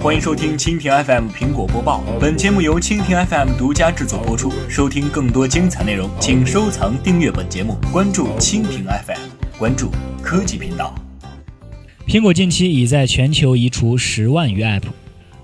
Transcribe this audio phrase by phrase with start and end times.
[0.00, 2.04] 欢迎收听蜻蜓 FM 苹果播报。
[2.20, 4.52] 本节目由蜻蜓 FM 独家制作播出。
[4.68, 9.18] 收听更多精彩内容，请收藏订阅本节目，关注蜻蜓 FM，
[9.58, 9.90] 关注
[10.22, 10.94] 科技频道。
[12.06, 14.84] 苹果近期已在全球移除十万余 App。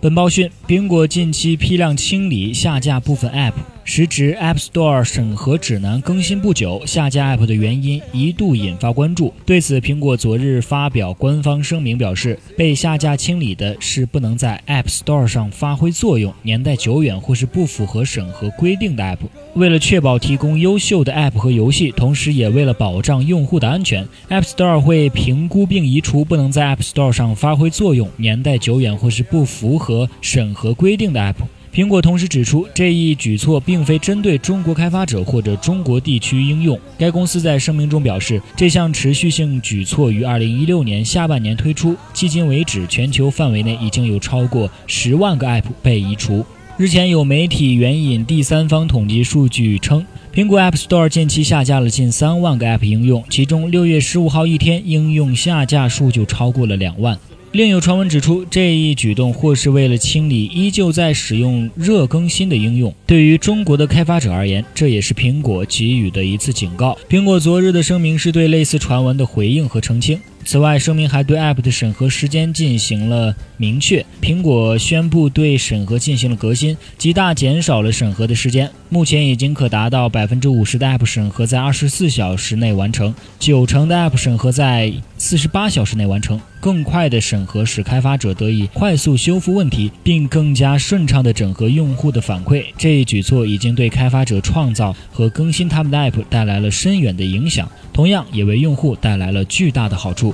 [0.01, 3.55] 本报讯，苹果近期批量清理下架部分 App。
[3.87, 9.33] 时值 App Store 审核指南更新不久，下架 App 的原因一度引发关注。
[9.45, 19.19] 对此，苹果昨日发表官方声明表示，被下架清理的是不能在 App Store 上发挥作用、年代久远或是不符合审核规定的 App。
[19.55, 31.37] 为了确保提供优秀的 App 和游戏，同时也为了保障用户的安全，App Store 会评估并移除不能在 App Store 上发挥作用、年代久远或是不符合审核规定的 App。
[31.75, 36.79] 苹果同时指出，这一举措并非针对中国开发者或者中国地区应用。
[36.97, 46.47] 该公司在声明中表示，这项持续性举措于2016年下半年推出，迄今为止，全球范围内已经有超过十万个 App 被移除。
[46.77, 57.19] 日前，有媒体援引第三方统计数据称，苹果 App Store 近期下架了近三万个 App 应用，其中6月15号一天，应用下架数就超过了两万。
[57.55, 62.93] 另有传闻指出，这一举动或是为了清理依旧在使用热更新的应用。
[63.07, 66.99] 对于中国的开发者而言，这也是苹果给予的一次警告。
[67.09, 70.19] 苹果昨日的声明是对类似传闻的回应和澄清。
[70.45, 74.05] 此外，声明还对 App 的审核时间进行了明确。
[74.21, 78.71] 苹果宣布对审核进行了革新，极大减少了审核的时间。
[78.91, 86.41] 目前已经可达到百分之五十的 App 审核在二十四小时内完成，九成的 App 审核在四十八小时内完成。
[86.61, 92.65] 更快的审核使开发者得以快速修复问题，并更加顺畅地整合用户的反馈。
[92.79, 100.34] 这一举措已经对开发者创造和更新他们的 App 带来了深远的影响，同样也为用户带来了巨大的好处。